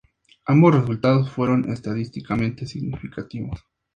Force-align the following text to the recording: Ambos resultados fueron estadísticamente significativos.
Ambos 0.47 0.73
resultados 0.73 1.29
fueron 1.29 1.69
estadísticamente 1.71 2.65
significativos. 2.65 3.59